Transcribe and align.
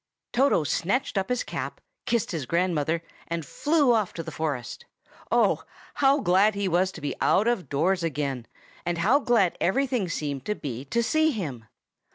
Toto 0.33 0.63
snatched 0.63 1.15
up 1.15 1.29
his 1.29 1.43
cap, 1.43 1.79
kissed 2.07 2.31
his 2.31 2.47
grandmother, 2.47 3.03
and 3.27 3.45
flew 3.45 3.93
off 3.93 4.15
to 4.15 4.23
the 4.23 4.31
forest. 4.31 4.85
Oh, 5.31 5.63
how 5.93 6.21
glad 6.21 6.55
he 6.55 6.67
was 6.67 6.91
to 6.93 7.01
be 7.01 7.13
out 7.21 7.47
of 7.47 7.69
doors 7.69 8.01
again, 8.01 8.47
and 8.83 8.97
how 8.97 9.19
glad 9.19 9.55
everything 9.61 10.09
seemed 10.09 10.43
to 10.45 10.55
be 10.55 10.85
to 10.85 11.03
see 11.03 11.29
him! 11.29 11.65